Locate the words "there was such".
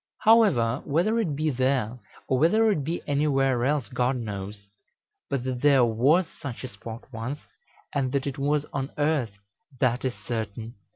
5.61-6.63